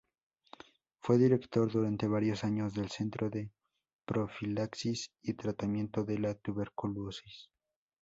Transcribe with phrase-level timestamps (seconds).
[0.97, 3.51] Fue Director durante varios años del Centro de
[4.05, 7.51] Profilaxis y Tratamiento de la Tuberculosis.